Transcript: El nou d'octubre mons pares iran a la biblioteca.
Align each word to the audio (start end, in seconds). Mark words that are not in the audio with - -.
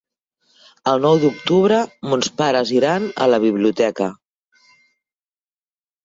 El 0.91 1.01
nou 1.01 1.17
d'octubre 1.23 1.75
mons 2.13 2.29
pares 2.41 2.71
iran 2.77 3.05
a 3.25 3.27
la 3.33 3.39
biblioteca. 3.43 4.09